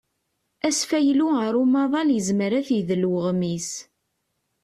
[0.67, 3.69] Asfaylu ar umaḍal yezmer ad t-idel uɣmis.